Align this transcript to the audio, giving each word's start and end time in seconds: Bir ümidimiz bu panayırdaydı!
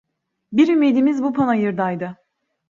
Bir 0.53 0.67
ümidimiz 0.67 1.23
bu 1.23 1.33
panayırdaydı! 1.33 2.17